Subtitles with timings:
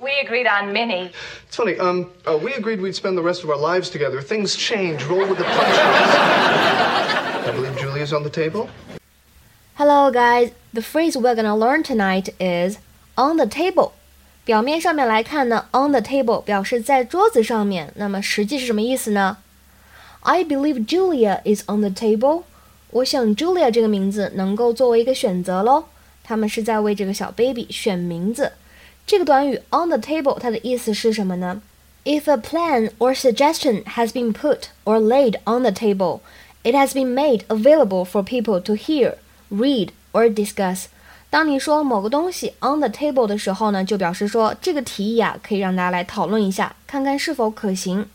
[0.00, 1.10] We agreed on Minnie.
[1.46, 1.78] It's funny.
[1.78, 4.20] Um, uh, we agreed we'd spend the rest of our lives together.
[4.20, 5.04] Things change.
[5.04, 5.78] Roll with the punches.
[5.78, 8.68] I believe Julia's on the table.
[9.76, 10.50] Hello, guys.
[10.72, 12.78] The phrase we're gonna learn tonight is
[13.16, 13.92] on the table.
[14.44, 17.92] 表面上面来看呢，on the table 表示在桌子上面。
[17.96, 19.38] 那么实际是什么意思呢
[20.20, 22.42] ？I believe Julia is on the table。
[22.90, 25.86] 我想 Julia 这个名字能够作为一个选择喽。
[26.22, 28.52] 他们是在为这个小 baby 选名字。
[29.05, 31.61] 这个短语 on the table 它的意思是什么呢？
[32.05, 36.21] If a plan or suggestion has been put or laid on the table,
[36.63, 39.15] it has been made available for people to hear,
[39.51, 40.85] read or discuss.
[41.29, 48.07] 当你说某个东西 on the table 的时候呢，就表示说这个提议啊，可以让大家来讨论一下，看看是否可行。